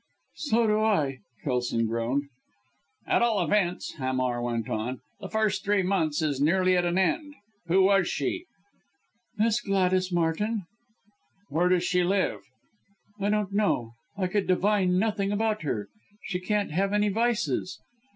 [0.37, 2.23] "So do I," Kelson groaned.
[3.05, 7.35] "At all events," Hamar went on, "the first three months is nearly at an end.
[7.67, 8.45] Who was she?"
[9.37, 10.65] "Miss Gladys Martin!"
[11.49, 12.41] "Where does she live?"
[13.19, 13.91] "I don't know.
[14.17, 15.87] I could divine nothing about her.
[16.23, 17.79] She can't have any vices."